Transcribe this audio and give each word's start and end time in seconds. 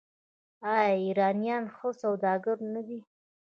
آیا 0.73 0.93
ایرانیان 1.05 1.63
ښه 1.75 1.89
سوداګر 2.01 2.57
نه 2.73 2.81
دي؟ 2.87 2.99